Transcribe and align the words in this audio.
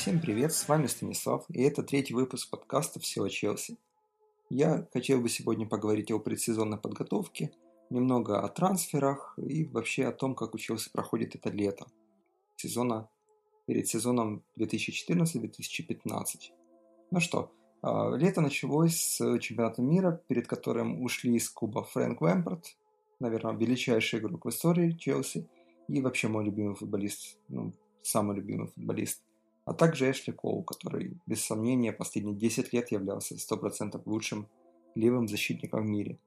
Всем 0.00 0.18
привет, 0.18 0.54
с 0.54 0.66
вами 0.66 0.86
Станислав, 0.86 1.44
и 1.50 1.60
это 1.60 1.82
третий 1.82 2.14
выпуск 2.14 2.48
подкаста 2.48 2.98
«Все 3.00 3.22
о 3.22 3.28
Челси». 3.28 3.76
Я 4.48 4.88
хотел 4.94 5.20
бы 5.20 5.28
сегодня 5.28 5.68
поговорить 5.68 6.10
о 6.10 6.18
предсезонной 6.18 6.78
подготовке, 6.78 7.52
немного 7.90 8.40
о 8.40 8.48
трансферах 8.48 9.34
и 9.36 9.66
вообще 9.66 10.06
о 10.06 10.12
том, 10.12 10.34
как 10.34 10.54
у 10.54 10.58
Челси 10.58 10.88
проходит 10.90 11.34
это 11.34 11.50
лето, 11.50 11.84
сезона, 12.56 13.10
перед 13.66 13.88
сезоном 13.88 14.42
2014-2015. 14.58 16.54
Ну 17.10 17.20
что, 17.20 17.52
а, 17.82 18.16
лето 18.16 18.40
началось 18.40 18.96
с 18.96 19.38
чемпионата 19.40 19.82
мира, 19.82 20.22
перед 20.28 20.46
которым 20.46 21.02
ушли 21.02 21.36
из 21.36 21.50
клуба 21.50 21.84
Фрэнк 21.84 22.22
Вэмпорт, 22.22 22.74
наверное, 23.20 23.52
величайший 23.52 24.20
игрок 24.20 24.46
в 24.46 24.48
истории 24.48 24.92
Челси, 24.92 25.46
и 25.88 26.00
вообще 26.00 26.28
мой 26.28 26.46
любимый 26.46 26.74
футболист, 26.74 27.38
ну, 27.48 27.74
самый 28.00 28.36
любимый 28.36 28.68
футболист, 28.68 29.22
а 29.64 29.74
также 29.74 30.10
Эшли 30.10 30.32
Коул, 30.32 30.64
который, 30.64 31.18
без 31.26 31.44
сомнения, 31.44 31.92
последние 31.92 32.36
10 32.36 32.72
лет 32.72 32.90
являлся 32.90 33.34
100% 33.34 34.00
лучшим 34.06 34.48
левым 34.94 35.28
защитником 35.28 35.86
в 35.86 35.88
мире. 35.88 36.18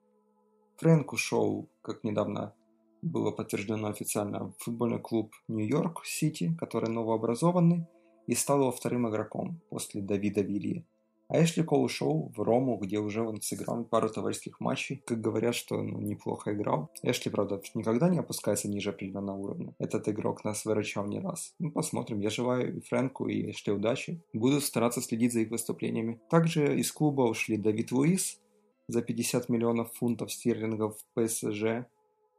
Фрэнк 0.77 1.13
ушел, 1.13 1.69
как 1.81 2.03
недавно 2.03 2.53
было 3.01 3.31
подтверждено 3.31 3.89
официально, 3.89 4.53
футбольный 4.59 4.99
клуб 4.99 5.33
Нью-Йорк 5.47 6.05
Сити, 6.05 6.55
который 6.59 6.89
новообразованный, 6.89 7.85
и 8.27 8.35
стал 8.35 8.61
его 8.61 8.71
вторым 8.71 9.09
игроком 9.09 9.59
после 9.69 10.01
Давида 10.01 10.41
Вильи. 10.41 10.85
А 11.29 11.41
Эшли 11.41 11.63
Кол 11.63 11.83
ушел 11.83 12.31
в 12.35 12.41
Рому, 12.41 12.77
где 12.77 12.99
уже 12.99 13.25
он 13.25 13.41
сыграл 13.41 13.85
пару 13.85 14.09
товарищеских 14.09 14.59
матчей. 14.59 15.01
Как 15.05 15.21
говорят, 15.21 15.55
что 15.55 15.81
ну, 15.81 15.99
неплохо 15.99 16.53
играл. 16.53 16.91
Эшли, 17.01 17.31
правда, 17.31 17.61
никогда 17.73 18.09
не 18.09 18.19
опускается 18.19 18.67
ниже 18.67 18.89
определенного 18.89 19.37
уровня. 19.37 19.73
Этот 19.79 20.07
игрок 20.09 20.43
нас 20.43 20.65
выручал 20.65 21.07
не 21.07 21.19
раз. 21.19 21.55
Ну, 21.59 21.71
посмотрим. 21.71 22.19
Я 22.19 22.29
желаю 22.29 22.77
и 22.77 22.81
Фрэнку, 22.81 23.27
и 23.27 23.51
Эшли 23.51 23.73
удачи. 23.73 24.21
Буду 24.33 24.59
стараться 24.61 25.01
следить 25.01 25.33
за 25.33 25.39
их 25.39 25.51
выступлениями. 25.51 26.21
Также 26.29 26.77
из 26.77 26.91
клуба 26.91 27.23
ушли 27.23 27.57
Давид 27.57 27.91
Луис 27.91 28.39
за 28.87 29.01
50 29.01 29.49
миллионов 29.49 29.93
фунтов 29.93 30.31
стерлингов 30.31 30.97
в 30.97 31.05
ПСЖ. 31.13 31.87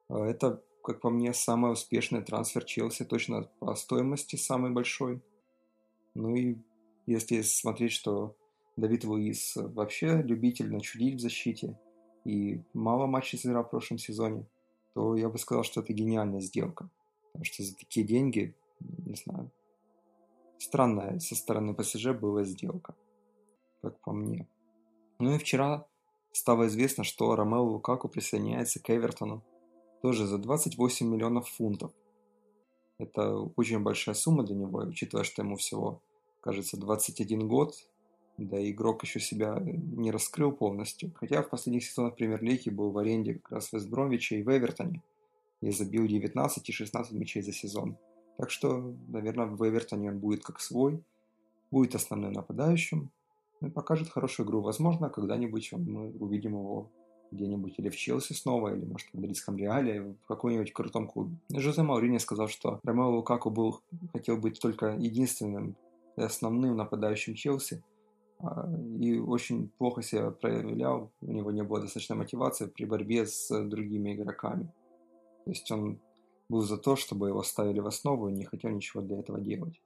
А, 0.09 0.27
это, 0.27 0.63
как 0.83 1.01
по 1.01 1.11
мне, 1.11 1.33
самый 1.33 1.73
успешный 1.73 2.23
трансфер 2.23 2.65
Челси, 2.65 3.05
точно 3.05 3.49
по 3.59 3.75
стоимости 3.75 4.37
самый 4.37 4.71
большой. 4.71 5.23
Ну 6.15 6.37
и 6.37 6.59
если 7.07 7.43
смотреть, 7.43 7.93
что 7.93 8.37
Давид 8.77 9.05
Луис 9.05 9.53
вообще 9.57 10.23
любитель 10.23 10.73
начудить 10.73 11.17
в 11.17 11.21
защите 11.21 11.79
и 12.25 12.63
мало 12.73 13.07
матчей 13.07 13.39
сыграл 13.39 13.65
в 13.65 13.71
прошлом 13.71 13.99
сезоне, 13.99 14.47
то 14.95 15.17
я 15.17 15.29
бы 15.29 15.39
сказал, 15.39 15.63
что 15.63 15.81
это 15.81 15.93
гениальная 15.93 16.41
сделка. 16.41 16.89
Потому 17.33 17.45
что 17.45 17.63
за 17.63 17.77
такие 17.77 18.07
деньги, 18.07 18.55
не 18.81 19.15
знаю, 19.17 19.51
странная 20.59 21.19
со 21.19 21.35
стороны 21.35 21.75
ПСЖ 21.75 22.09
была 22.09 22.45
сделка, 22.45 22.95
как 23.83 23.99
по 24.01 24.13
мне. 24.13 24.49
Ну 25.19 25.35
и 25.35 25.39
вчера 25.39 25.87
стало 26.33 26.67
известно, 26.67 27.05
что 27.05 27.35
Ромео 27.37 27.63
Лукаку 27.63 28.09
присоединяется 28.09 28.81
к 28.81 28.91
Эвертону 28.91 29.43
тоже 30.03 30.27
за 30.27 30.39
28 30.39 31.07
миллионов 31.07 31.49
фунтов. 31.49 31.93
Это 32.99 33.37
очень 33.57 33.81
большая 33.81 34.15
сумма 34.15 34.45
для 34.45 34.55
него, 34.55 34.81
учитывая, 34.81 35.25
что 35.25 35.43
ему 35.43 35.57
всего, 35.57 36.03
кажется, 36.41 36.77
21 36.77 37.49
год, 37.49 37.75
да, 38.37 38.71
игрок 38.71 39.05
еще 39.05 39.21
себя 39.21 39.63
не 39.65 40.11
раскрыл 40.11 40.53
полностью. 40.53 41.13
Хотя 41.15 41.43
в 41.43 41.51
последних 41.51 41.85
сезонах 41.85 42.17
премьер-лиги 42.17 42.69
был 42.69 42.91
в 42.91 42.99
аренде 42.99 43.35
как 43.35 43.53
раз 43.53 43.69
в 43.69 43.73
Вестбромвиче 43.75 44.41
и 44.41 44.43
в 44.43 44.49
Эвертоне. 44.49 45.03
И 45.61 45.71
забил 45.71 46.07
19 46.07 46.69
и 46.69 46.73
16 46.73 47.13
мячей 47.13 47.43
за 47.43 47.53
сезон. 47.53 47.97
Так 48.37 48.51
что, 48.51 48.95
наверное, 49.09 49.47
в 49.47 49.69
Эвертоне 49.69 50.11
он 50.11 50.19
будет 50.19 50.43
как 50.43 50.61
свой. 50.61 51.01
Будет 51.71 51.95
основным 51.95 52.33
нападающим. 52.33 53.11
И 53.61 53.71
покажет 53.71 54.09
хорошую 54.09 54.47
игру. 54.47 54.61
Возможно, 54.61 55.09
когда-нибудь 55.09 55.73
мы 55.73 56.11
увидим 56.19 56.53
его 56.53 56.91
где-нибудь 57.31 57.75
или 57.79 57.89
в 57.89 57.97
Челси 57.97 58.33
снова, 58.33 58.75
или, 58.75 58.85
может, 58.85 59.09
в 59.09 59.15
Мадридском 59.15 59.57
Реале, 59.57 60.03
в 60.03 60.27
каком-нибудь 60.27 60.73
крутом 60.73 61.09
клубе. 61.09 61.37
Жозе 61.51 61.83
Маурини 61.83 62.19
сказал, 62.19 62.49
что 62.49 62.81
Ромео 62.85 63.11
Лукаку 63.11 63.51
был, 63.51 63.81
хотел 64.13 64.37
быть 64.37 64.61
только 64.61 64.97
единственным 64.99 65.77
и 66.17 66.23
основным 66.23 66.77
нападающим 66.77 67.35
Челси, 67.35 67.83
и 68.99 69.19
очень 69.19 69.69
плохо 69.69 70.03
себя 70.03 70.31
проявлял, 70.31 71.11
у 71.21 71.33
него 71.33 71.51
не 71.51 71.63
было 71.63 71.81
достаточной 71.81 72.17
мотивации 72.17 72.67
при 72.67 72.85
борьбе 72.85 73.27
с 73.27 73.49
другими 73.65 74.15
игроками. 74.15 74.73
То 75.45 75.51
есть 75.51 75.71
он 75.71 76.01
был 76.49 76.63
за 76.63 76.77
то, 76.77 76.97
чтобы 76.97 77.29
его 77.29 77.43
ставили 77.43 77.81
в 77.81 77.87
основу 77.87 78.29
и 78.29 78.33
не 78.33 78.45
хотел 78.45 78.71
ничего 78.71 79.03
для 79.03 79.19
этого 79.19 79.41
делать. 79.41 79.81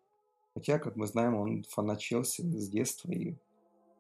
Хотя, 0.54 0.78
как 0.78 0.96
мы 0.96 1.06
знаем, 1.06 1.36
он 1.36 1.64
фанат 1.68 2.00
Челси 2.00 2.42
с 2.42 2.68
детства 2.68 3.12
и, 3.12 3.36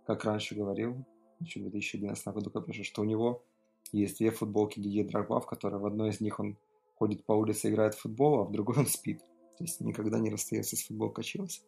как 0.06 0.24
раньше 0.24 0.56
говорил, 0.56 1.04
еще 1.40 1.60
в 1.60 1.70
2011 1.70 2.26
году, 2.28 2.50
пришел, 2.50 2.84
что 2.84 3.02
у 3.02 3.04
него 3.04 3.44
есть 3.92 4.18
две 4.18 4.30
футболки 4.30 4.80
Дидье 4.80 5.04
Драгба, 5.04 5.40
в 5.40 5.46
которой 5.46 5.80
в 5.80 5.86
одной 5.86 6.10
из 6.10 6.20
них 6.20 6.40
он 6.40 6.56
ходит 6.96 7.24
по 7.24 7.32
улице, 7.32 7.68
играет 7.68 7.94
в 7.94 8.00
футбол, 8.00 8.40
а 8.40 8.44
в 8.44 8.50
другой 8.50 8.78
он 8.78 8.86
спит. 8.86 9.20
То 9.56 9.64
есть 9.64 9.80
никогда 9.80 10.18
не 10.18 10.30
расстается 10.30 10.76
с 10.76 10.82
футболкой 10.82 11.24
Челси. 11.24 11.62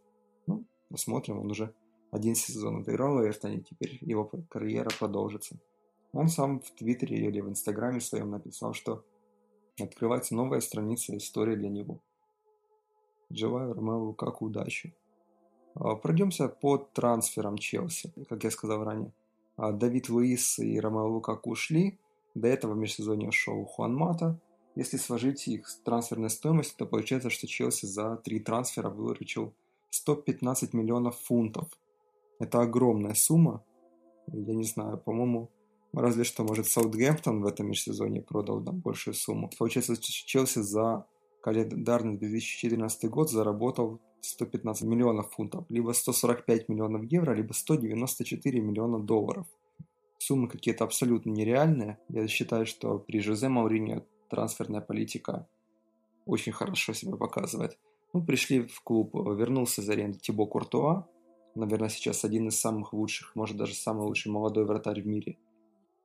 Ну, 0.47 0.65
посмотрим, 0.89 1.39
он 1.39 1.51
уже 1.51 1.73
один 2.11 2.35
сезон 2.35 2.81
отыграл 2.81 3.15
в 3.15 3.23
Эвертоне, 3.23 3.61
теперь 3.61 3.99
его 4.01 4.25
карьера 4.49 4.91
продолжится. 4.99 5.57
Он 6.13 6.29
сам 6.29 6.61
в 6.61 6.71
Твиттере 6.73 7.19
или 7.19 7.41
в 7.41 7.49
Инстаграме 7.49 8.01
своем 8.01 8.31
написал, 8.31 8.75
что 8.75 9.05
открывается 9.81 10.35
новая 10.35 10.61
страница 10.61 11.17
истории 11.17 11.55
для 11.55 11.69
него. 11.69 12.01
Желаю 13.31 13.75
Ромео 13.75 14.07
Лукаку 14.07 14.47
удачи. 14.47 14.93
А, 15.75 15.95
пройдемся 15.95 16.49
по 16.49 16.79
трансферам 16.79 17.57
Челси. 17.57 18.13
Как 18.29 18.43
я 18.43 18.51
сказал 18.51 18.83
ранее, 18.83 19.13
а, 19.57 19.71
Давид 19.71 20.09
Луис 20.09 20.59
и 20.59 20.81
Ромео 20.81 21.07
Лукаку 21.07 21.51
ушли. 21.51 22.01
До 22.35 22.49
этого 22.49 22.75
в 22.75 22.77
межсезонье 22.77 23.29
ушел 23.29 23.65
Хуан 23.67 23.95
Мата. 23.95 24.37
Если 24.75 24.97
сложить 24.97 25.47
их 25.47 25.69
трансферной 25.85 26.31
стоимость, 26.31 26.77
то 26.77 26.87
получается, 26.87 27.31
что 27.31 27.47
Челси 27.47 27.87
за 27.87 28.17
три 28.17 28.41
трансфера 28.41 28.89
выручил 28.89 29.55
115 29.91 30.73
миллионов 30.75 31.17
фунтов– 31.21 31.69
это 32.41 32.61
огромная 32.63 33.15
сумма. 33.15 33.63
Я 34.27 34.55
не 34.55 34.65
знаю, 34.65 34.99
по-моему, 34.99 35.51
разве 35.93 36.25
что, 36.25 36.43
может, 36.43 36.67
Саутгемптон 36.67 37.43
в 37.43 37.47
этом 37.47 37.69
межсезонье 37.69 38.23
продал 38.23 38.61
нам 38.61 38.81
большую 38.81 39.15
сумму. 39.15 39.51
Получается, 39.59 39.95
Челси 40.01 40.61
за 40.61 41.05
календарный 41.43 42.17
2014 42.17 43.11
год 43.11 43.31
заработал 43.31 44.01
115 44.23 44.85
миллионов 44.85 45.33
фунтов, 45.33 45.67
либо 45.69 45.93
145 45.93 46.69
миллионов 46.69 47.05
евро, 47.05 47.33
либо 47.33 47.53
194 47.53 48.61
миллиона 48.61 48.99
долларов. 48.99 49.47
Суммы 50.19 50.49
какие-то 50.49 50.85
абсолютно 50.85 51.31
нереальные. 51.31 51.99
Я 52.09 52.27
считаю, 52.27 52.67
что 52.67 52.99
при 52.99 53.21
Жозе 53.21 53.49
Мауриньо 53.49 54.05
трансферная 54.29 54.81
политика 54.81 55.47
очень 56.27 56.53
хорошо 56.53 56.93
себя 56.93 57.17
показывает. 57.17 57.79
Ну, 58.13 58.25
пришли 58.25 58.67
в 58.67 58.81
клуб, 58.83 59.15
вернулся 59.15 59.83
за 59.83 59.93
аренду 59.93 60.19
Тибо 60.19 60.47
Куртуа, 60.47 61.07
наверное, 61.55 61.89
сейчас 61.89 62.25
один 62.25 62.49
из 62.49 62.59
самых 62.59 62.93
лучших, 62.93 63.35
может 63.35 63.57
даже 63.57 63.75
самый 63.75 64.07
лучший 64.07 64.31
молодой 64.31 64.65
вратарь 64.65 65.03
в 65.03 65.07
мире. 65.07 65.39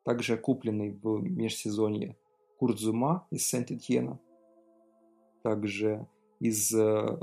Также 0.04 0.38
купленный 0.38 0.92
в 0.92 1.22
межсезонье 1.22 2.16
Курт 2.58 2.93
Зума 2.93 3.28
из 3.32 3.46
Сент-Этьена. 3.48 4.20
Также 5.44 6.08
из 6.40 6.74
э, 6.74 7.18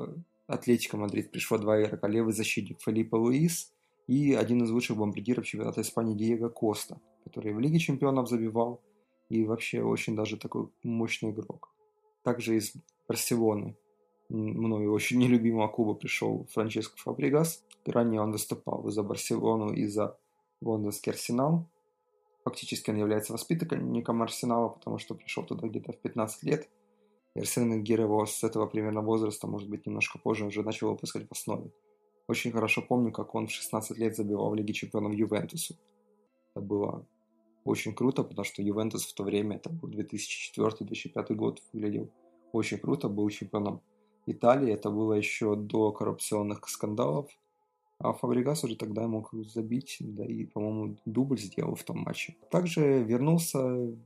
Атлетика 0.46 0.96
Мадрид 0.96 1.30
пришло 1.30 1.58
два 1.58 1.82
игрока. 1.82 2.08
Левый 2.08 2.32
защитник 2.32 2.80
Филипе 2.80 3.16
Луис 3.16 3.72
и 4.06 4.34
один 4.34 4.62
из 4.64 4.70
лучших 4.70 4.96
бомбардиров 4.96 5.46
чемпионата 5.46 5.80
Испании 5.80 6.14
Диего 6.14 6.48
Коста, 6.48 7.00
который 7.24 7.52
в 7.52 7.60
Лиге 7.60 7.78
чемпионов 7.78 8.28
забивал 8.28 8.80
и 9.28 9.44
вообще 9.44 9.82
очень 9.82 10.14
даже 10.14 10.36
такой 10.36 10.68
мощный 10.82 11.30
игрок. 11.30 11.70
Также 12.22 12.56
из 12.56 12.74
Барселоны 13.08 13.76
мною 14.32 14.92
очень 14.92 15.18
нелюбимого 15.20 15.68
клуба 15.68 15.94
пришел 15.94 16.46
Франческо 16.52 16.96
Фабрегас. 16.98 17.64
Ранее 17.86 18.20
он 18.20 18.32
выступал 18.32 18.88
за 18.90 19.02
Барселону 19.02 19.72
и 19.72 19.86
за 19.86 20.16
лондонский 20.60 21.12
Арсенал. 21.12 21.68
Фактически 22.44 22.90
он 22.90 22.96
является 22.96 23.32
воспитанником 23.32 24.22
Арсенала, 24.22 24.68
потому 24.68 24.98
что 24.98 25.14
пришел 25.14 25.44
туда 25.44 25.68
где-то 25.68 25.92
в 25.92 25.98
15 25.98 26.42
лет. 26.44 26.68
И 27.34 27.40
Арсен 27.40 27.70
Венгер 27.70 28.00
его 28.00 28.26
с 28.26 28.42
этого 28.44 28.66
примерно 28.66 29.00
возраста, 29.00 29.46
может 29.46 29.68
быть, 29.68 29.86
немножко 29.86 30.18
позже, 30.18 30.44
уже 30.44 30.62
начал 30.62 30.90
выпускать 30.90 31.26
в 31.28 31.32
основе. 31.32 31.72
Очень 32.28 32.52
хорошо 32.52 32.82
помню, 32.82 33.12
как 33.12 33.34
он 33.34 33.46
в 33.46 33.50
16 33.50 33.98
лет 33.98 34.16
забивал 34.16 34.50
в 34.50 34.54
Лиге 34.54 34.72
Чемпионов 34.74 35.12
Ювентусу. 35.14 35.76
Это 36.54 36.64
было 36.64 37.06
очень 37.64 37.94
круто, 37.94 38.22
потому 38.22 38.44
что 38.44 38.62
Ювентус 38.62 39.06
в 39.06 39.14
то 39.14 39.22
время, 39.22 39.56
это 39.56 39.70
был 39.70 39.88
2004-2005 39.90 41.34
год, 41.34 41.62
выглядел 41.72 42.10
очень 42.52 42.78
круто, 42.78 43.08
был 43.08 43.28
чемпионом 43.30 43.80
Италии. 44.26 44.72
Это 44.72 44.90
было 44.90 45.14
еще 45.14 45.56
до 45.56 45.92
коррупционных 45.92 46.68
скандалов. 46.68 47.28
А 47.98 48.12
Фабригас 48.12 48.64
уже 48.64 48.74
тогда 48.74 49.06
мог 49.06 49.32
забить, 49.32 49.98
да 50.00 50.24
и, 50.24 50.44
по-моему, 50.44 50.96
дубль 51.04 51.38
сделал 51.38 51.76
в 51.76 51.84
том 51.84 51.98
матче. 51.98 52.34
Также 52.50 53.04
вернулся 53.04 53.60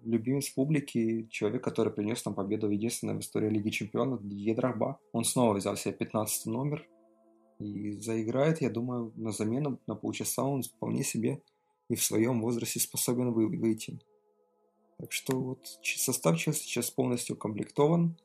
любимец 0.05 0.51
публики, 0.51 1.27
человек, 1.31 1.65
который 1.65 1.91
принес 1.91 2.23
нам 2.27 2.35
победу 2.35 2.67
в 2.67 2.73
единственной 2.73 3.15
в 3.15 3.21
истории 3.21 3.49
Лиги 3.49 3.71
Чемпионов, 3.71 4.23
Дидье 4.23 4.55
Драгба. 4.55 4.99
Он 5.13 5.25
снова 5.25 5.55
взял 5.55 5.77
себе 5.77 5.95
15 5.95 6.47
номер. 6.47 6.87
И 7.59 7.93
заиграет, 7.93 8.61
я 8.61 8.69
думаю, 8.69 9.12
на 9.17 9.33
замену 9.33 9.79
на 9.87 9.95
полчаса 9.95 10.45
он 10.45 10.62
вполне 10.62 11.03
себе 11.03 11.41
и 11.89 11.95
в 11.95 12.05
своем 12.05 12.43
возрасте 12.43 12.81
способен 12.81 13.33
выйти. 13.33 13.99
Так 14.99 15.12
что 15.12 15.41
вот 15.41 15.61
состав 15.83 16.39
сейчас 16.39 16.91
полностью 16.91 17.37
укомплектован. 17.37 18.17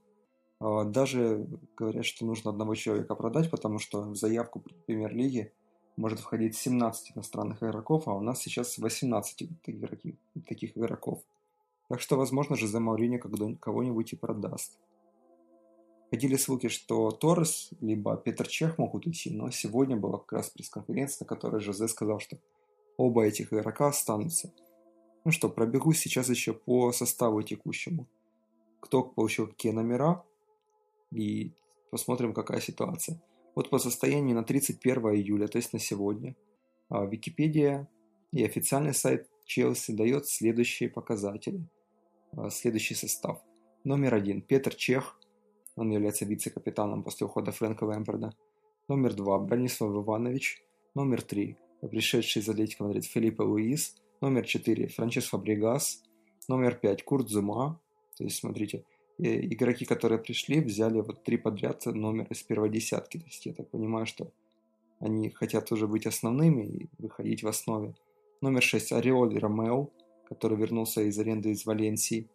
А, 0.61 0.83
даже 0.83 1.47
говорят, 1.75 2.05
что 2.05 2.23
нужно 2.23 2.51
одного 2.51 2.75
человека 2.75 3.15
продать, 3.15 3.49
потому 3.49 3.79
что 3.79 4.03
в 4.03 4.15
заявку 4.15 4.63
премьер-лиги 4.85 5.51
может 5.97 6.19
входить 6.19 6.55
17 6.55 7.13
иностранных 7.15 7.63
игроков, 7.63 8.07
а 8.07 8.13
у 8.13 8.21
нас 8.21 8.41
сейчас 8.41 8.77
18 8.77 9.49
таких, 9.63 10.17
таких 10.47 10.77
игроков. 10.77 11.23
Так 11.89 11.99
что, 11.99 12.15
возможно, 12.15 12.55
Жозе 12.55 12.79
Мауриньо 12.79 13.19
кого-нибудь 13.59 14.13
и 14.13 14.15
продаст. 14.15 14.77
Ходили 16.11 16.35
слухи, 16.35 16.67
что 16.67 17.09
Торрес 17.09 17.71
либо 17.81 18.15
Петр 18.15 18.47
Чех 18.47 18.77
могут 18.77 19.07
уйти, 19.07 19.31
но 19.31 19.49
сегодня 19.49 19.97
была 19.97 20.19
как 20.19 20.33
раз 20.33 20.49
пресс-конференция, 20.49 21.25
на 21.25 21.27
которой 21.27 21.61
Жозе 21.61 21.87
сказал, 21.87 22.19
что 22.19 22.37
оба 22.97 23.25
этих 23.25 23.51
игрока 23.51 23.87
останутся. 23.87 24.53
Ну 25.25 25.31
что, 25.31 25.49
пробегусь 25.49 25.99
сейчас 25.99 26.29
еще 26.29 26.53
по 26.53 26.91
составу 26.91 27.41
текущему. 27.41 28.07
Кто 28.79 29.03
получил 29.03 29.47
какие 29.47 29.71
номера 29.71 30.23
и 31.11 31.51
посмотрим, 31.89 32.33
какая 32.33 32.61
ситуация. 32.61 33.21
Вот 33.55 33.69
по 33.69 33.79
состоянию 33.79 34.35
на 34.35 34.43
31 34.43 35.15
июля, 35.15 35.47
то 35.47 35.57
есть 35.57 35.73
на 35.73 35.79
сегодня, 35.79 36.35
а, 36.89 37.05
Википедия 37.05 37.87
и 38.31 38.43
официальный 38.43 38.93
сайт 38.93 39.27
Челси 39.45 39.91
дает 39.91 40.27
следующие 40.27 40.89
показатели. 40.89 41.67
А, 42.31 42.49
следующий 42.49 42.95
состав. 42.95 43.41
Номер 43.83 44.15
один. 44.15 44.41
Петр 44.41 44.73
Чех. 44.75 45.19
Он 45.75 45.89
является 45.89 46.25
вице-капитаном 46.25 47.03
после 47.03 47.25
ухода 47.27 47.51
Фрэнка 47.51 47.83
Лэмпарда. 47.83 48.33
Номер 48.87 49.13
два. 49.13 49.39
Бранислав 49.39 49.91
Иванович. 49.91 50.63
Номер 50.95 51.21
три. 51.21 51.57
Пришедший 51.81 52.41
из 52.41 52.49
Атлетика 52.49 52.83
Мадрид 52.83 53.05
Филипе 53.05 53.41
Луис. 53.41 53.95
Номер 54.21 54.45
4 54.45 54.87
Франчес 54.87 55.25
Фабригас. 55.25 56.03
Номер 56.47 56.75
5 56.75 57.03
Курт 57.03 57.29
Зума. 57.29 57.81
То 58.17 58.23
есть, 58.23 58.37
смотрите, 58.37 58.85
игроки, 59.17 59.85
которые 59.85 60.19
пришли, 60.19 60.59
взяли 60.59 61.01
вот 61.01 61.23
три 61.23 61.37
подряд 61.37 61.85
номера 61.85 62.27
из 62.29 62.43
первой 62.43 62.69
десятки. 62.69 63.17
То 63.17 63.25
есть, 63.25 63.45
я 63.45 63.53
так 63.53 63.69
понимаю, 63.69 64.05
что 64.05 64.31
они 64.99 65.29
хотят 65.29 65.71
уже 65.71 65.87
быть 65.87 66.05
основными 66.05 66.63
и 66.65 66.89
выходить 66.97 67.43
в 67.43 67.47
основе. 67.47 67.95
Номер 68.41 68.61
6 68.63 68.91
Ореоль 68.93 69.37
Ромео, 69.37 69.89
который 70.27 70.57
вернулся 70.57 71.01
из 71.01 71.17
аренды 71.19 71.51
из 71.51 71.65
Валенсии 71.65 72.27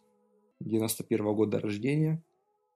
91 0.61 1.27
-го 1.27 1.35
года 1.35 1.61
рождения. 1.61 2.23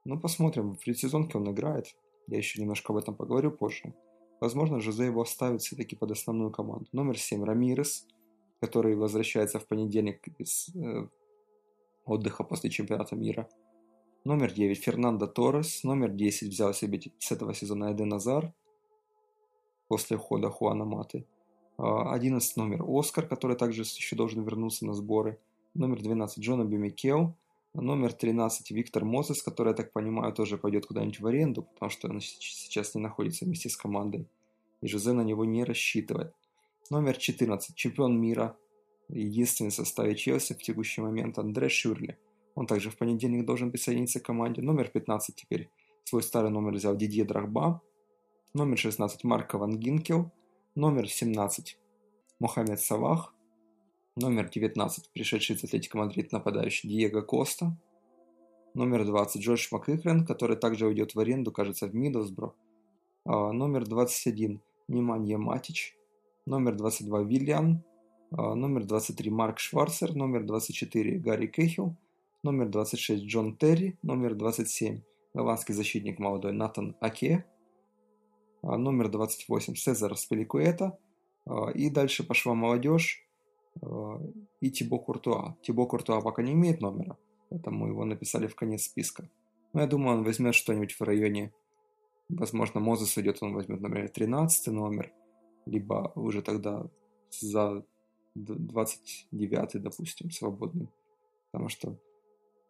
Ну, 0.05 0.19
посмотрим, 0.19 0.75
в 0.75 0.85
предсезонке 0.85 1.39
он 1.39 1.51
играет. 1.51 1.95
Я 2.27 2.39
еще 2.39 2.61
немножко 2.61 2.93
об 2.93 2.99
этом 2.99 3.15
поговорю 3.15 3.51
позже. 3.51 3.95
Возможно, 4.41 4.81
Жозе 4.81 5.07
его 5.07 5.21
оставит 5.21 5.61
все-таки 5.63 5.97
под 5.97 6.11
основную 6.11 6.51
команду. 6.51 6.87
Номер 6.93 7.19
7 7.19 7.45
Рамирес– 7.45 8.07
который 8.61 8.95
возвращается 8.95 9.59
в 9.59 9.67
понедельник 9.67 10.29
из 10.39 10.69
э, 10.77 11.09
отдыха 12.05 12.45
после 12.45 12.71
чемпионата 12.71 13.17
мира. 13.17 13.49
Номер 14.25 14.53
9 14.53 14.85
Фернандо 14.85 15.27
Торрес. 15.27 15.83
Номер 15.83 16.11
10 16.11 16.49
взял 16.49 16.75
себе 16.75 17.01
с 17.19 17.33
этого 17.33 17.55
сезона 17.55 17.93
Эден 17.93 18.09
Назар 18.09 18.53
после 19.89 20.19
ухода 20.19 20.51
Хуана 20.51 20.85
Маты. 20.85 21.25
11 21.79 22.57
а, 22.57 22.61
номер 22.61 22.85
Оскар, 22.87 23.27
который 23.27 23.57
также 23.57 23.83
еще 23.83 24.17
должен 24.17 24.45
вернуться 24.45 24.85
на 24.85 24.93
сборы. 24.93 25.41
Номер 25.73 26.03
12 26.03 26.39
Джона 26.39 26.65
Бюмикел. 26.65 27.35
Номер 27.73 28.13
13 28.13 28.71
Виктор 28.73 29.07
Мозес, 29.07 29.43
который, 29.43 29.69
я 29.69 29.75
так 29.75 29.93
понимаю, 29.93 30.35
тоже 30.35 30.59
пойдет 30.59 30.85
куда-нибудь 30.85 31.21
в 31.21 31.27
аренду, 31.27 31.63
потому 31.63 31.89
что 31.89 32.09
он 32.09 32.21
сейчас 32.21 32.95
не 32.95 33.01
находится 33.01 33.47
вместе 33.47 33.71
с 33.71 33.77
командой. 33.77 34.29
И 34.83 34.87
Жозе 34.87 35.13
на 35.13 35.23
него 35.23 35.47
не 35.47 35.65
рассчитывает. 35.65 36.35
Номер 36.91 37.17
14. 37.17 37.75
Чемпион 37.75 38.21
мира. 38.21 38.55
Единственный 39.09 39.71
в 39.71 39.75
составе 39.75 40.15
Челси 40.15 40.55
в 40.55 40.63
текущий 40.63 41.01
момент 41.01 41.39
Андре 41.39 41.71
Шюррле. 41.71 42.19
Он 42.55 42.67
также 42.67 42.91
в 42.91 42.97
понедельник 42.97 43.45
должен 43.45 43.71
присоединиться 43.71 44.21
к 44.21 44.25
команде. 44.25 44.63
Номер 44.63 44.89
15 44.89 45.35
теперь 45.35 45.71
свой 46.05 46.23
старый 46.23 46.51
номер 46.51 46.73
взял 46.73 46.97
Дидье 46.97 47.25
Драгба. 47.25 47.83
Номер 48.55 48.79
16 48.79 49.25
Марко 49.25 49.59
Ван 49.59 49.79
Гинкел. 49.79 50.31
Номер 50.75 51.09
17 51.09 51.79
Мохаммед 52.39 52.81
Салах. 52.81 53.35
Номер 54.17 54.49
19 54.49 55.11
пришедший 55.11 55.57
из 55.57 55.65
Атлетика 55.65 55.99
Мадрид 55.99 56.33
нападающий 56.33 56.89
Диего 56.89 57.23
Коста. 57.23 57.77
Номер 58.75 59.05
20 59.05 59.43
Джордж 59.43 59.69
Макикрен, 59.73 60.27
который 60.27 60.57
также 60.57 60.87
уйдет 60.87 61.15
в 61.15 61.21
аренду, 61.21 61.53
кажется, 61.53 61.87
в 61.87 61.95
Миддлсбро. 61.95 62.55
А, 63.25 63.53
номер 63.53 63.87
21 63.87 64.61
Неманья 64.89 65.39
Матич 65.39 65.97
номер 66.47 66.75
22 66.75 67.23
Вильям, 67.23 67.83
а, 68.33 68.55
номер 68.55 68.85
23 68.85 69.31
Марк 69.31 69.59
Шварцер, 69.59 70.15
номер 70.15 70.45
24 70.45 71.19
Гарри 71.19 71.47
Кехил, 71.47 71.97
номер 72.43 72.69
26 72.69 73.25
Джон 73.25 73.57
Терри, 73.57 73.99
номер 74.03 74.35
27 74.35 75.03
голландский 75.35 75.75
защитник 75.75 76.19
молодой 76.19 76.53
Натан 76.53 76.97
Аке, 77.01 77.45
а, 78.63 78.77
номер 78.77 79.09
28 79.09 79.75
Сезар 79.75 80.17
Спеликуэта, 80.17 80.99
а, 81.47 81.71
и 81.71 81.91
дальше 81.91 82.27
пошла 82.27 82.55
молодежь 82.55 83.27
и 84.61 84.71
Тибо 84.71 84.99
Куртуа. 84.99 85.57
Тибо 85.63 85.87
Куртуа 85.87 86.21
пока 86.21 86.43
не 86.43 86.53
имеет 86.53 86.81
номера, 86.81 87.17
поэтому 87.51 87.87
его 87.87 88.05
написали 88.05 88.49
в 88.49 88.57
конец 88.57 88.85
списка. 88.85 89.31
Но 89.73 89.81
я 89.81 89.87
думаю, 89.87 90.19
он 90.19 90.25
возьмет 90.25 90.55
что-нибудь 90.55 90.93
в 90.93 91.01
районе, 91.03 91.53
возможно, 92.29 92.81
Мозес 92.81 93.17
идет, 93.19 93.43
он 93.43 93.55
возьмет, 93.55 93.81
например, 93.81 94.09
13 94.09 94.67
номер, 94.69 95.13
либо 95.67 96.11
уже 96.17 96.43
тогда 96.43 96.87
за 97.31 97.85
29 98.35 99.83
допустим, 99.83 100.31
свободный, 100.31 100.89
потому 101.53 101.69
что 101.69 101.97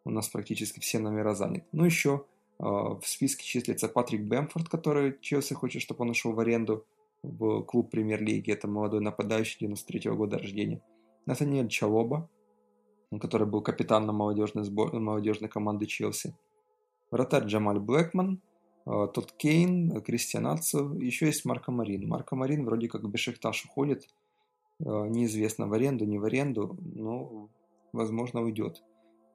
у 0.05 0.09
нас 0.09 0.29
практически 0.29 0.79
все 0.79 0.99
номера 0.99 1.33
заняты. 1.35 1.65
Ну, 1.71 1.85
еще 1.85 2.25
э, 2.59 2.63
в 2.63 3.01
списке 3.03 3.43
числится 3.43 3.87
Патрик 3.87 4.23
Бэмфорд, 4.23 4.69
который 4.69 5.17
Челси 5.21 5.53
хочет, 5.53 5.81
чтобы 5.81 6.03
он 6.03 6.11
ушел 6.11 6.33
в 6.33 6.39
аренду 6.39 6.85
в 7.23 7.61
клуб 7.63 7.91
премьер-лиги. 7.91 8.51
Это 8.51 8.67
молодой 8.67 9.01
нападающий 9.01 9.57
93 9.59 10.09
-го 10.09 10.15
года 10.15 10.37
рождения. 10.37 10.81
Натаниэль 11.25 11.67
Чалоба, 11.67 12.29
который 13.19 13.47
был 13.47 13.61
капитаном 13.61 14.15
молодежной, 14.15 14.63
сбор... 14.63 14.93
молодежной 14.93 15.49
команды 15.49 15.85
Челси. 15.85 16.35
Вратарь 17.11 17.45
Джамаль 17.45 17.79
Блэкман– 17.79 18.41
а, 18.85 19.07
тот 19.07 19.31
Кейн, 19.33 20.01
Кристиан 20.01 20.47
Ацу, 20.47 20.97
еще 20.99 21.27
есть 21.27 21.45
Марко 21.45 21.71
Марин. 21.71 22.07
Марко 22.07 22.35
Марин 22.35 22.65
вроде 22.65 22.87
как 22.87 23.03
в 23.03 23.09
Бешикташ 23.09 23.65
уходит, 23.65 24.07
а, 24.83 25.07
неизвестно 25.07 25.67
в 25.67 25.73
аренду, 25.73 26.05
не 26.05 26.17
в 26.17 26.25
аренду, 26.25 26.77
но 26.79 27.49
возможно 27.93 28.41
уйдет. 28.41 28.83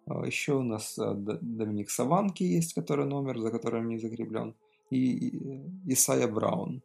А, 0.06 0.24
еще 0.26 0.54
у 0.54 0.62
нас 0.62 0.96
Доминик 0.96 1.90
Саванки 1.90 2.42
есть, 2.42 2.74
который 2.74 3.06
номер, 3.06 3.38
за 3.38 3.50
которым 3.50 3.88
не 3.88 3.98
закреплен, 3.98 4.54
и 4.90 5.62
Исайя 5.86 6.28
Браун, 6.28 6.82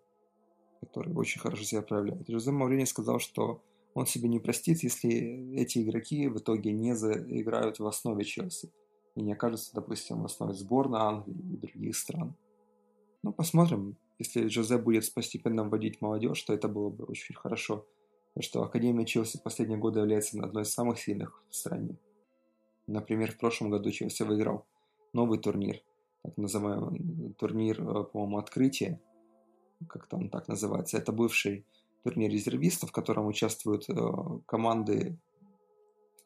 который 0.80 1.14
очень 1.14 1.40
хорошо 1.40 1.64
себя 1.64 1.82
проявляет. 1.82 2.28
Жозе 2.28 2.52
Маурини 2.52 2.86
сказал, 2.86 3.20
что 3.20 3.62
он 3.94 4.06
себе 4.06 4.30
не 4.30 4.40
простит, 4.40 4.84
если 4.84 5.56
эти 5.56 5.84
игроки 5.84 6.28
в 6.28 6.38
итоге 6.38 6.72
не 6.72 6.96
заиграют 6.96 7.80
в 7.80 7.86
основе 7.86 8.24
Челси 8.24 8.72
и 9.16 9.22
не 9.22 9.34
окажутся, 9.34 9.72
допустим, 9.74 10.22
в 10.22 10.26
основе 10.26 10.54
сборной 10.54 11.02
Англии 11.02 11.54
и 11.54 11.58
других 11.58 11.96
стран. 11.96 12.36
Ну, 13.24 13.34
посмотрим. 13.34 13.98
Если 14.18 14.48
Жозе 14.48 14.78
будет 14.78 15.14
постепенно 15.14 15.64
вводить 15.64 16.02
молодежь, 16.02 16.42
то 16.44 16.54
это 16.54 16.68
было 16.68 16.90
бы 16.90 17.06
очень 17.06 17.36
хорошо. 17.36 17.86
Потому 18.34 18.44
что 18.44 18.64
Академия 18.64 19.06
Челси 19.06 19.38
в 19.38 19.44
последние 19.44 19.78
годы 19.78 20.00
является 20.00 20.42
одной 20.42 20.64
из 20.64 20.74
самых 20.74 21.00
сильных 21.00 21.44
в 21.50 21.56
стране. 21.56 21.98
Например, 22.88 23.32
в 23.32 23.38
прошлом 23.38 23.70
году 23.70 23.92
Челси 23.92 24.24
выиграл 24.24 24.66
новый 25.14 25.40
турнир, 25.40 25.82
так 26.24 26.38
называемый 26.38 27.34
турнир, 27.38 27.82
э, 27.82 28.04
по-моему, 28.04 28.38
открытия, 28.38 29.00
как 29.88 30.08
там 30.08 30.30
так 30.30 30.48
называется. 30.48 30.98
Это 30.98 31.12
бывший 31.12 31.66
турнир 32.04 32.32
резервистов, 32.32 32.90
в 32.90 32.94
котором 32.94 33.28
участвуют 33.28 33.90
э, 33.90 33.94
команды, 34.46 35.18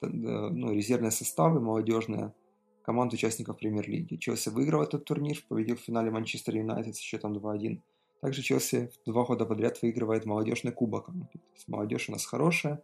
э, 0.02 0.08
ну, 0.08 0.72
резервные 0.72 1.12
составы 1.12 1.60
молодежные, 1.60 2.34
команд 2.84 3.14
участников 3.14 3.58
премьер-лиги. 3.58 4.16
Челси 4.16 4.50
выиграл 4.50 4.84
этот 4.84 5.06
турнир, 5.06 5.44
победил 5.48 5.76
в 5.76 5.82
финале 5.82 6.12
Манчестер 6.12 6.56
Юнайтед 6.56 6.96
с 6.96 7.00
счетом 7.00 7.34
2-1. 7.34 7.82
Также 8.22 8.42
Челси 8.42 8.92
два 9.06 9.26
года 9.26 9.46
подряд 9.46 9.82
выигрывает 9.82 10.26
молодежный 10.26 10.72
кубок. 10.72 11.10
молодежь 11.68 12.10
у 12.10 12.12
нас 12.12 12.26
хорошая, 12.26 12.82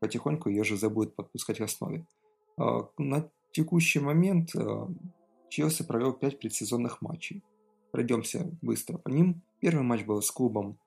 потихоньку 0.00 0.48
ее 0.48 0.64
же 0.64 0.76
будет 0.90 1.14
подпускать 1.14 1.60
в 1.60 1.64
основе. 1.64 2.06
А, 2.56 2.88
на 2.98 3.30
текущий 3.52 4.00
момент 4.00 4.54
а, 4.56 4.88
Челси 5.48 5.84
провел 5.84 6.12
5 6.12 6.38
предсезонных 6.38 7.02
матчей. 7.02 7.42
Пройдемся 7.90 8.50
быстро 8.62 8.98
по 8.98 9.08
ним. 9.08 9.42
Первый 9.60 9.82
матч 9.82 10.04
был 10.04 10.22
с 10.22 10.30
клубом 10.30 10.78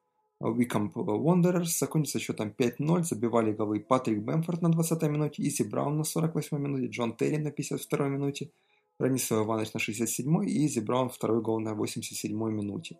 Wycombe 0.41 0.91
Wanderers 0.93 1.77
закончился 1.77 2.19
счетом 2.19 2.53
5-0, 2.57 3.03
забивали 3.03 3.53
голы 3.53 3.79
Патрик 3.79 4.21
Бэмфорд 4.21 4.61
на 4.61 4.67
20-й 4.67 5.09
минуте, 5.09 5.43
Изи 5.43 5.63
Браун 5.63 5.97
на 5.97 6.01
48-й 6.01 6.59
минуте, 6.59 6.87
Джон 6.87 7.15
Терри 7.15 7.37
на 7.37 7.49
52-й 7.49 8.09
минуте, 8.09 8.51
Бранислав 8.99 9.45
Иванович 9.45 9.73
на 9.73 9.77
67-й 9.79 10.49
и 10.49 10.65
Изи 10.67 10.81
Браун 10.81 11.09
второй 11.09 11.41
гол 11.41 11.59
на 11.59 11.69
87-й 11.69 12.51
минуте. 12.51 12.99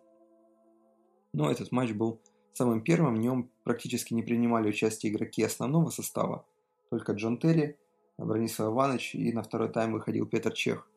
Но 1.32 1.50
этот 1.50 1.72
матч 1.72 1.92
был 1.92 2.20
самым 2.54 2.80
первым, 2.80 3.16
в 3.16 3.18
нем 3.18 3.50
практически 3.64 4.14
не 4.14 4.22
принимали 4.22 4.70
участие 4.70 5.12
игроки 5.12 5.42
основного 5.42 5.90
состава, 5.90 6.46
только 6.88 7.12
Джон 7.12 7.38
Терри, 7.38 7.76
Бронислав 8.18 8.72
Иванович 8.72 9.14
и 9.14 9.32
на 9.32 9.42
второй 9.42 9.68
тайм 9.68 9.92
выходил 9.92 10.26
Петр 10.26 10.52
Чех, 10.52 10.88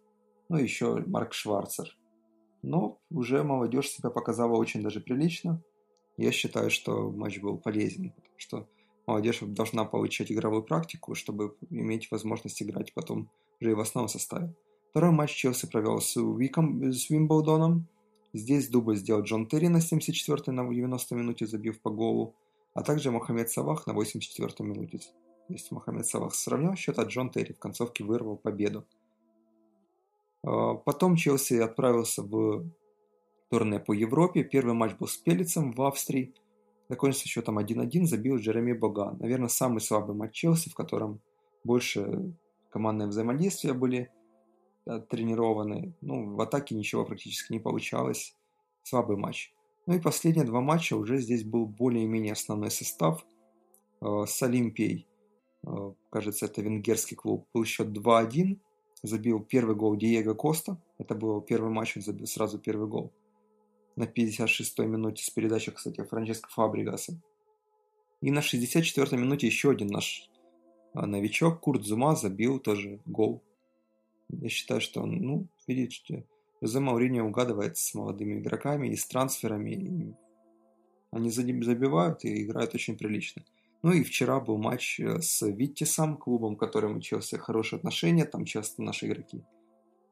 ну 0.48 0.58
и 0.58 0.64
еще 0.64 1.04
Марк 1.08 1.34
Шварцер. 1.34 1.96
Но 2.62 3.00
уже 3.10 3.44
молодежь 3.44 3.90
себя 3.90 4.10
показала 4.10 4.56
очень 4.56 4.82
даже 4.82 5.00
прилично. 5.00 5.62
Я 6.18 6.32
считаю, 6.32 6.70
что 6.70 7.12
матч 7.12 7.40
был 7.40 7.58
полезен, 7.58 8.12
потому 8.12 8.38
что 8.38 8.68
молодежь 9.08 9.40
должна 9.42 9.86
получать 9.86 10.32
игровую 10.32 10.64
практику, 10.64 11.16
чтобы 11.16 11.56
иметь 11.70 12.12
возможность 12.12 12.62
играть 12.62 12.94
потом 12.94 13.30
уже 13.60 13.72
и 13.72 13.74
в 13.74 13.80
основном 13.80 14.10
составе. 14.10 14.54
Второй 14.92 15.12
матч 15.12 15.36
Челси 15.36 15.68
провел 15.70 16.02
с, 16.02 16.18
Уиком, 16.18 16.92
с 16.92 17.10
Вимблдоном. 17.10 17.88
Здесь 18.34 18.70
дубль 18.70 18.98
сделал 18.98 19.24
Джон 19.24 19.48
Терри 19.48 19.68
на 19.68 19.78
74-й 19.78 20.52
на 20.52 20.68
90 20.68 21.16
минуте, 21.16 21.48
забив 21.48 21.80
по 21.82 21.90
голу, 21.90 22.36
а 22.74 22.84
также 22.84 23.12
Мохаммед 23.12 23.50
Савах 23.50 23.88
на 23.88 23.92
84-й 23.92 24.64
минуте. 24.64 25.00
Мохаммед 25.72 26.06
Савах 26.06 26.36
сравнял 26.36 26.76
счет, 26.76 27.00
а 27.00 27.04
Джон 27.04 27.30
Терри 27.30 27.54
в 27.54 27.60
концовке 27.60 28.04
вырвал 28.04 28.38
победу. 28.38 28.86
А, 30.44 30.76
потом 30.76 31.16
Челси 31.16 31.56
отправился 31.56 32.22
в 32.22 32.66
турне 33.50 33.80
по 33.80 33.94
Европе. 33.94 34.44
Первый 34.44 34.74
матч 34.74 34.96
был 34.98 35.08
с 35.08 35.18
Пелицем 35.18 35.72
в 35.72 35.82
Австрии. 35.82 36.34
Закончился 36.88 37.28
счетом 37.28 37.60
1-1, 37.60 38.06
забил 38.06 38.38
Джереми 38.38 38.74
Боган. 38.74 39.18
Наверное, 39.20 39.50
самый 39.50 39.82
слабый 39.82 40.16
матч 40.16 40.34
Челси, 40.34 40.70
в 40.70 40.76
котором 40.76 41.20
больше 41.64 42.34
командные 42.70 43.08
взаимодействия 43.08 43.74
были 43.74 44.12
э, 44.86 45.00
тренированы. 45.10 45.94
Ну, 46.02 46.36
в 46.36 46.42
атаке 46.42 46.76
ничего 46.76 47.06
практически 47.06 47.54
не 47.54 47.60
получалось. 47.60 48.36
Слабый 48.84 49.18
матч. 49.18 49.54
Ну 49.86 49.96
и 49.96 50.00
последние 50.00 50.46
два 50.46 50.62
матча 50.62 50.96
уже 50.96 51.18
здесь 51.18 51.44
был 51.44 51.66
более-менее 51.66 52.34
основной 52.34 52.72
состав. 52.72 53.26
Э, 54.02 54.26
с 54.26 54.42
Олимпией, 54.42 55.08
кажется, 56.10 56.46
это 56.46 56.62
венгерский 56.62 57.16
клуб, 57.16 57.48
был 57.54 57.66
счет 57.66 57.88
2-1 57.88 58.60
забил 59.04 59.40
первый 59.40 59.76
гол 59.76 59.96
Диего 59.96 60.34
Коста. 60.34 60.78
Это 60.98 61.16
был 61.16 61.42
первый 61.42 61.72
матч, 61.72 61.98
он 61.98 62.04
забил 62.04 62.28
сразу 62.28 62.60
первый 62.60 62.88
гол. 62.88 63.12
На 63.96 64.04
56-й 64.04 64.86
минуте 64.86 65.24
с 65.24 65.30
передачи, 65.30 65.72
кстати, 65.72 66.04
Франческо 66.04 66.50
Фабригаса. 66.50 67.20
И 68.22 68.32
на 68.32 68.40
64-й 68.40 69.18
минуте 69.18 69.48
еще 69.48 69.72
один 69.72 69.88
наш 69.88 70.30
а, 70.94 71.06
новичок 71.06 71.60
Курт 71.60 71.84
Зума 71.84 72.16
забил 72.16 72.60
тоже 72.60 73.00
гол. 73.06 73.42
Я 74.30 74.50
считаю, 74.50 74.82
что 74.82 75.02
он, 75.02 75.18
ну, 75.22 75.48
видите, 75.68 76.26
Жозе 76.62 76.80
Мауриньо 76.80 77.26
угадывает 77.26 77.78
с 77.78 77.94
молодыми 77.94 78.40
игроками 78.40 78.88
и 78.90 78.96
с 78.96 79.06
трансферами. 79.06 79.72
И 79.72 80.14
они 81.12 81.30
забивают 81.32 82.26
и 82.26 82.44
играют 82.44 82.76
очень 82.76 82.98
прилично. 82.98 83.44
Ну 83.82 83.94
и 83.94 84.04
вчера 84.04 84.40
был 84.40 84.58
матч 84.58 85.00
э, 85.00 85.22
с 85.22 85.46
Виттисом, 85.48 86.18
клубом, 86.18 86.56
которым 86.58 86.98
учился 86.98 87.38
хорошие 87.38 87.78
отношения, 87.78 88.26
там 88.26 88.46
часто 88.46 88.82
наши 88.82 89.08
игроки 89.08 89.44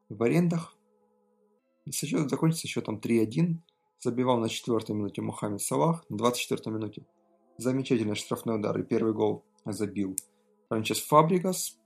в 0.08 0.22
арендах. 0.22 0.74
Счет, 1.90 2.30
закончился 2.30 2.68
счетом 2.68 2.98
3-1. 2.98 3.56
Забивал 4.00 4.38
на 4.38 4.48
4 4.48 4.78
минуте 4.94 5.22
Мухаммед 5.22 5.60
Салах, 5.60 6.04
на 6.08 6.16
24 6.18 6.74
минуте 6.74 7.04
замечательный 7.58 8.14
штрафной 8.14 8.56
удар 8.56 8.78
и 8.78 8.84
первый 8.84 9.12
гол 9.12 9.44
забил 9.64 10.16
Франчес 10.68 11.00
Фабригас. 11.00 11.76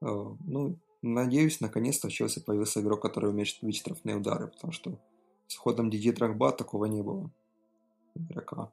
Э, 0.00 0.06
ну, 0.06 0.78
надеюсь, 1.02 1.60
наконец-то 1.60 2.08
в 2.08 2.12
Челси 2.12 2.40
появился 2.40 2.80
игрок, 2.80 3.02
который 3.02 3.30
умеет 3.30 3.58
бить 3.62 3.76
штрафные 3.76 4.16
удары, 4.16 4.48
потому 4.48 4.72
что 4.72 4.98
с 5.46 5.56
ходом 5.56 5.90
Диди 5.90 6.10
Драгба 6.10 6.52
такого 6.52 6.86
не 6.86 7.02
было 7.02 7.30
игрока. 8.14 8.72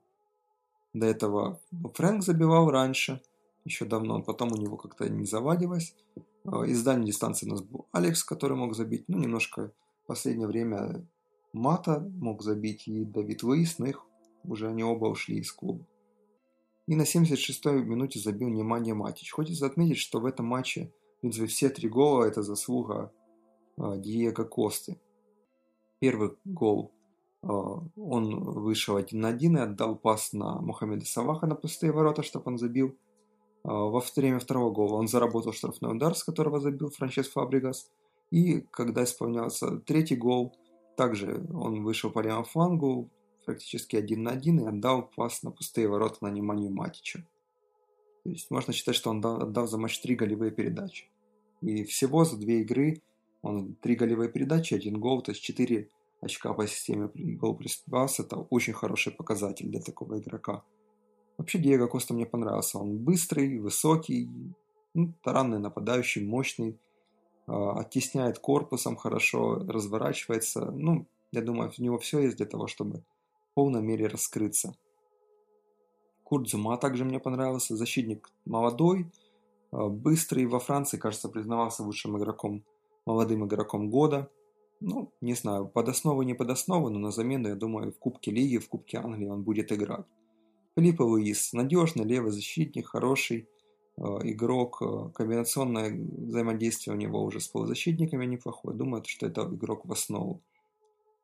До 0.98 1.06
этого 1.06 1.60
Фрэнк 1.94 2.24
забивал 2.24 2.72
раньше, 2.72 3.22
еще 3.66 3.86
давно, 3.86 4.24
потом 4.24 4.52
у 4.52 4.58
него 4.58 4.78
как-то 4.78 5.08
не 5.08 5.26
завадилось. 5.26 5.96
А, 6.44 6.64
из 6.64 6.84
дальней 6.84 7.08
дистанции 7.08 7.46
у 7.46 7.52
нас 7.52 7.62
был 7.62 7.86
Алекс, 7.92 8.24
который 8.24 8.58
мог 8.58 8.74
забить, 8.76 9.06
ну, 9.08 9.20
немножко 9.20 9.72
в 10.04 10.08
последнее 10.08 10.48
время 10.48 11.06
Мата 11.54 12.00
мог 12.00 12.42
забить 12.42 12.88
и 12.88 13.06
Давид 13.06 13.44
Луис, 13.44 13.78
но 13.78 13.86
их 13.86 14.06
уже 14.44 14.70
они 14.70 14.84
оба 14.84 15.06
ушли 15.06 15.38
из 15.38 15.52
клуба. 15.52 15.86
И 16.88 16.96
на 16.96 17.04
76-й 17.04 17.84
минуте 17.84 18.20
забил 18.20 18.50
Немания 18.50 18.96
Матич. 18.96 19.32
Хочется 19.32 19.68
отметить, 19.68 19.98
что 19.98 20.20
в 20.20 20.26
этом 20.26 20.48
матче, 20.48 20.92
в 21.18 21.22
принципе, 21.22 21.46
все 21.46 21.70
три 21.70 21.90
гола– 21.90 22.24
это 22.26 22.42
заслуга 22.42 23.12
э, 23.78 23.98
Диего 23.98 24.46
Косты. 24.46 24.98
Первый 26.00 26.32
гол 26.46 26.92
а, 26.92 26.97
он 27.42 28.44
вышел 28.44 28.96
один 28.96 29.22
на 29.22 29.30
один 29.30 29.58
и 29.58 29.62
отдал 29.62 29.96
пас 29.96 30.34
на 30.34 30.60
Мухаммеда 30.60 31.06
Саваха 31.06 31.48
на 31.48 31.56
пустые 31.56 31.92
ворота, 31.92 32.24
чтобы 32.24 32.52
он 32.52 32.58
забил. 32.58 32.98
А, 33.64 33.72
во 33.72 34.04
время 34.16 34.40
второго 34.40 34.72
гола 34.72 34.96
он 34.96 35.08
заработал 35.08 35.54
штрафной 35.54 35.96
удар, 35.96 36.16
с 36.16 36.24
которого 36.24 36.60
забил 36.60 36.90
Франчес 36.90 37.30
Фабригас. 37.30 37.92
И 38.32 38.62
когда 38.72 39.04
исполнялся 39.04 39.78
третий 39.78 40.16
гол, 40.16 40.56
также 40.96 41.46
он 41.54 41.84
вышел 41.84 42.12
по 42.12 42.20
левому 42.20 42.44
флангу, 42.44 43.10
практически 43.46 43.96
один 43.96 44.24
на 44.24 44.32
один, 44.32 44.60
и 44.60 44.68
отдал 44.68 45.10
пас 45.16 45.44
на 45.44 45.52
пустые 45.52 45.88
ворота 45.88 46.18
на 46.22 46.30
Неманию 46.30 46.72
Матича. 46.72 47.26
То 48.24 48.32
есть 48.32 48.52
можно 48.52 48.74
считать, 48.74 48.96
что 48.96 49.10
он 49.12 49.26
отдал 49.26 49.68
за 49.68 49.78
матч 49.78 50.02
три 50.02 50.16
голевые 50.16 50.52
передачи. 50.52 51.10
И 51.62 51.86
всего 51.86 52.26
за 52.26 52.38
две 52.38 52.62
игры 52.62 53.02
он 53.42 53.76
три 53.76 53.96
голевые 53.96 54.30
передачи, 54.30 54.74
один 54.74 55.00
гол, 55.00 55.22
то 55.22 55.32
есть 55.32 55.42
четыре 55.42 55.90
очка 56.22 56.54
по 56.54 56.68
системе 56.68 57.10
гол 57.14 57.56
плюс 57.56 57.78
пас. 57.90 58.20
Это 58.20 58.38
очень 58.38 58.74
хороший 58.74 59.14
показатель 59.14 59.68
для 59.68 59.82
такого 59.82 60.20
игрока. 60.20 60.64
Вообще 61.38 61.60
Диего 61.60 61.88
Коста 61.88 62.14
мне 62.14 62.26
понравился. 62.26 62.80
Он 62.80 62.98
быстрый, 62.98 63.60
высокий, 63.60 64.30
ну, 64.94 65.14
таранный 65.22 65.60
нападающий, 65.60 66.26
мощный, 66.26 66.80
э, 67.48 67.52
оттесняет 67.52 68.40
корпусом 68.40 68.96
хорошо, 68.96 69.56
разворачивается. 69.68 70.72
Ну, 70.72 71.06
я 71.32 71.42
думаю, 71.42 71.72
у 71.78 71.82
него 71.82 72.00
все 72.00 72.20
есть 72.20 72.38
для 72.38 72.48
того, 72.48 72.68
чтобы 72.68 73.04
в 73.52 73.54
полной 73.54 73.82
мере 73.82 74.08
раскрыться. 74.08 74.76
Курт 76.24 76.50
Зума 76.50 76.78
также 76.78 77.06
мне 77.06 77.20
понравился. 77.20 77.76
Защитник 77.76 78.30
молодой, 78.46 79.12
э, 79.72 79.88
быстрый. 79.88 80.48
Во 80.48 80.60
Франции, 80.60 80.98
кажется, 80.98 81.30
признавался 81.30 81.84
лучшим 81.84 82.18
игроком, 82.18 82.64
молодым 83.06 83.46
игроком 83.46 83.92
года. 83.92 84.30
Ну, 84.80 85.12
не 85.22 85.34
знаю, 85.34 85.68
под 85.68 85.90
основу 85.90 86.22
не 86.22 86.36
под 86.36 86.50
основу, 86.50 86.90
но 86.90 87.00
на 87.00 87.12
замену, 87.12 87.50
я 87.50 87.56
думаю, 87.56 87.92
в 87.92 88.00
Кубке 88.00 88.32
Лиги, 88.32 88.58
в 88.58 88.70
Кубке 88.70 88.98
Англии 88.98 89.28
он 89.28 89.44
будет 89.44 89.72
играть. 89.72 90.06
Филиппо 90.76 91.02
Луис, 91.02 91.54
надежный 91.54 92.06
левый 92.06 92.32
защитник, 92.32 92.88
хороший 92.88 93.48
э, 93.98 94.02
игрок, 94.02 94.82
э, 94.82 95.10
комбинационное 95.16 95.92
взаимодействие 95.92 96.96
у 96.96 97.00
него 97.00 97.24
уже 97.24 97.40
с 97.40 97.48
полузащитниками 97.48 98.26
неплохое. 98.28 98.78
Думаю, 98.78 99.04
что 99.08 99.26
это 99.26 99.42
игрок 99.42 99.86
в 99.86 99.92
основу. 99.92 100.42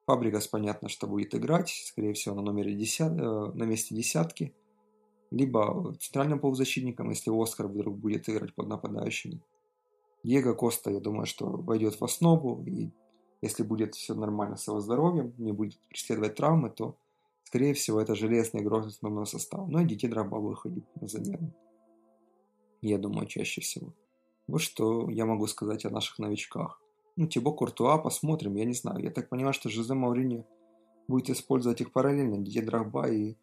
Фабригас, 0.07 0.47
понятно, 0.47 0.89
что 0.89 1.05
будет 1.05 1.35
играть, 1.35 1.69
скорее 1.69 2.13
всего, 2.13 2.33
на 2.35 2.41
номере 2.41 2.73
10, 2.73 3.01
э, 3.01 3.51
на 3.53 3.63
месте 3.65 3.93
десятки, 3.93 4.51
либо 5.29 5.95
центральным 5.99 6.39
полузащитником, 6.39 7.11
если 7.11 7.29
Оскар 7.31 7.67
вдруг 7.67 7.99
будет 7.99 8.27
играть 8.29 8.55
под 8.55 8.67
нападающим. 8.67 9.43
Диего 10.23 10.53
Коста, 10.53 10.89
я 10.89 10.99
думаю, 10.99 11.27
что 11.27 11.45
войдет 11.45 11.99
в 11.99 12.03
основу 12.03 12.63
и 12.65 12.89
если 13.43 13.63
будет 13.63 13.93
все 13.95 14.13
нормально 14.13 14.55
с 14.55 14.67
его 14.67 14.79
здоровьем, 14.79 15.33
не 15.37 15.51
будет 15.51 15.77
преследовать 15.89 16.35
травмы, 16.35 16.69
то, 16.69 16.95
скорее 17.43 17.73
всего, 17.73 17.99
это 17.99 18.15
железный 18.15 18.61
игрок 18.61 18.85
основного 18.85 19.25
состава. 19.25 19.67
Но 19.67 19.81
и 19.81 19.85
Дити 19.85 20.07
Драба 20.07 20.37
выходит 20.37 20.85
на 21.01 21.09
замену. 21.09 21.51
Я 22.81 22.97
думаю, 22.97 23.27
чаще 23.27 23.59
всего. 23.59 23.93
Вот 24.47 24.61
что 24.61 25.09
я 25.09 25.25
могу 25.25 25.45
сказать 25.47 25.83
о 25.83 25.89
наших 25.89 26.19
новичках. 26.19 26.81
Ну, 27.17 27.27
Тибо 27.27 27.51
Куртуа, 27.51 27.97
посмотрим, 27.97 28.55
я 28.55 28.63
не 28.63 28.73
знаю. 28.73 29.03
Я 29.03 29.11
так 29.11 29.27
понимаю, 29.27 29.53
что 29.53 29.69
Жозе 29.69 29.93
Маурини 29.93 30.45
будет 31.09 31.29
использовать 31.29 31.81
их 31.81 31.91
параллельно. 31.91 32.37
Дити 32.37 32.61
Драгба 32.61 33.09
и 33.09 33.35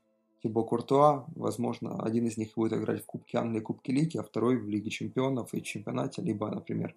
Тибо 0.43 0.63
Куртуа. 0.65 1.27
Возможно, 1.37 2.03
один 2.03 2.27
из 2.27 2.39
них 2.39 2.55
будет 2.57 2.73
играть 2.73 3.03
в 3.03 3.07
Кубке 3.07 3.37
Англии 3.37 3.61
Кубке 3.61 3.93
Лиги, 3.93 4.17
а 4.17 4.23
второй 4.23 4.57
в 4.57 4.67
Лиге 4.67 4.89
Чемпионов 4.89 5.53
и 5.53 5.63
Чемпионате, 5.63 6.23
либо, 6.23 6.49
например, 6.49 6.95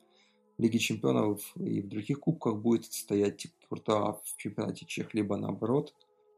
Лиги 0.58 0.78
Чемпионов 0.78 1.56
и 1.56 1.82
в 1.82 1.88
других 1.88 2.20
кубках 2.20 2.58
будет 2.58 2.86
стоять 2.86 3.48
Курта 3.68 4.14
в 4.24 4.38
чемпионате 4.38 4.86
Чех, 4.86 5.14
либо 5.14 5.36
наоборот. 5.36 5.96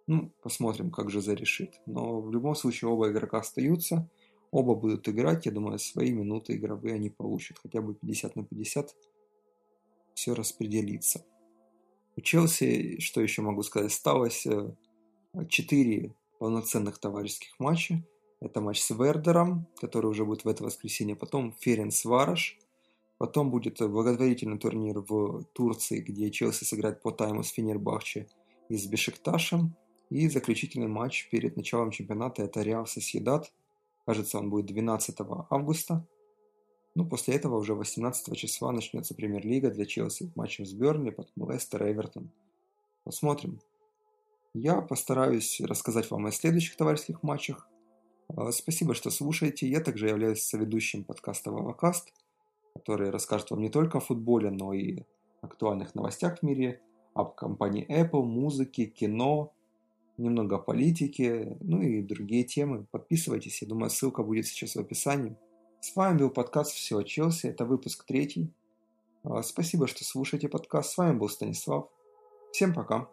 Ну, 0.08 0.32
посмотрим, 0.42 0.92
как 0.92 1.10
же 1.10 1.20
решит. 1.36 1.82
Но 1.86 2.22
в 2.22 2.32
любом 2.32 2.56
случае 2.56 2.90
оба 2.90 3.12
игрока 3.12 3.40
остаются, 3.40 4.10
оба 4.52 4.76
будут 4.76 5.10
играть, 5.10 5.46
я 5.46 5.52
думаю, 5.52 5.80
свои 5.80 6.12
минуты 6.12 6.56
игровые 6.56 6.96
они 6.96 7.10
получат, 7.10 7.58
хотя 7.58 7.82
бы 7.82 7.96
50 7.96 8.36
на 8.36 8.46
50 8.46 8.96
все 10.14 10.34
распределится. 10.34 11.26
У 12.16 12.22
Челси, 12.22 13.00
что 13.02 13.20
еще 13.20 13.42
могу 13.42 13.64
сказать, 13.64 13.92
осталось 13.92 14.48
4 15.50 16.06
э, 16.06 16.10
полноценных 16.40 17.00
товарищеских 17.00 17.60
матча. 17.60 18.06
Это 18.40 18.62
матч 18.62 18.80
с 18.82 18.92
Вердером, 18.92 19.68
который 19.76 20.06
уже 20.06 20.24
будет 20.24 20.46
в 20.46 20.48
это 20.48 20.64
воскресенье, 20.64 21.18
потом 21.18 21.52
Ференс 21.60 22.06
Вараш– 22.06 22.58
Потом 23.18 23.50
будет 23.50 23.80
благотворительный 23.80 24.60
турнир 24.60 25.00
в 25.00 25.44
Турции, 25.54 26.02
где 26.02 26.30
Челси 26.30 26.66
сыграет 26.66 27.02
по 27.02 27.12
тайму 27.12 27.44
с 27.44 27.50
Фенербахче 27.50 28.28
и 28.68 28.78
с 28.78 28.86
Бешикташем. 28.88 29.76
И 30.10 30.28
заключительный 30.28 30.88
матч 30.88 31.30
перед 31.30 31.56
началом 31.56 31.92
чемпионата– 31.92 32.44
это 32.44 32.62
Реал 32.62 32.86
Соседат. 32.86 33.52
Кажется, 34.06 34.38
он 34.38 34.50
будет 34.50 34.66
12 34.68 35.18
августа. 35.50 36.06
Ну, 36.94 37.08
после 37.08 37.36
этого 37.36 37.58
уже 37.58 37.74
18 37.74 38.38
числа 38.38 38.72
начнется 38.72 39.16
премьер-лига 39.16 39.72
для 39.72 39.86
Челси. 39.86 40.32
Матчи 40.36 40.62
с 40.62 40.74
Бернли, 40.74 41.10
потом 41.10 41.50
Лестер, 41.50 41.84
Эвертон. 41.90 42.32
Посмотрим. 43.04 43.60
Я 44.54 44.82
постараюсь 44.82 45.60
рассказать 45.62 46.10
вам 46.12 46.28
о 46.28 46.32
следующих 46.32 46.78
товарищеских 46.78 47.24
матчах. 47.24 47.68
А, 48.30 48.52
спасибо, 48.52 48.94
что 48.94 49.10
слушаете. 49.10 49.68
Я 49.68 49.82
также 49.82 50.08
являюсь 50.08 50.44
соведущим 50.44 51.04
подкаста 51.04 51.52
«Вавакаст», 51.52 52.14
который 52.76 53.10
расскажет 53.10 53.52
вам 53.52 53.62
не 53.62 53.70
только 53.70 53.98
о 53.98 54.02
футболе, 54.02 54.52
но 54.52 54.74
и 54.74 55.04
актуальных 55.42 55.96
новостях 55.96 56.40
в 56.40 56.44
мире, 56.44 56.82
об 57.14 57.34
компании 57.36 57.88
Apple, 57.90 58.24
музыке, 58.24 58.86
кино, 58.86 59.54
немного 60.18 60.58
о 60.58 60.60
политике, 60.60 61.58
ну 61.62 61.82
и 61.82 62.02
другие 62.02 62.44
темы. 62.44 62.86
Подписывайтесь, 62.92 63.62
я 63.62 63.68
думаю, 63.68 63.90
ссылка 63.90 64.24
будет 64.24 64.46
сейчас 64.46 64.76
в 64.76 64.80
описании. 64.80 65.38
С 65.80 65.96
вами 65.96 66.20
был 66.20 66.30
подкаст 66.30 66.72
«Все 66.72 66.98
о 66.98 67.04
Челси», 67.04 67.48
это 67.48 67.66
выпуск 67.66 68.06
третий. 68.06 68.52
А, 69.24 69.42
спасибо, 69.44 69.88
что 69.88 70.04
слушаете 70.04 70.50
подкаст. 70.50 70.92
С 70.92 70.98
вами 70.98 71.18
был 71.18 71.30
Станислав. 71.30 71.90
Всем 72.52 72.74
пока. 72.74 73.08